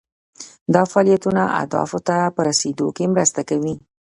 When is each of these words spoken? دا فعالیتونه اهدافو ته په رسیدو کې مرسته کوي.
دا 0.73 0.81
فعالیتونه 0.91 1.43
اهدافو 1.59 1.99
ته 2.07 2.17
په 2.35 2.41
رسیدو 2.49 2.87
کې 2.95 3.05
مرسته 3.13 3.41
کوي. 3.49 3.73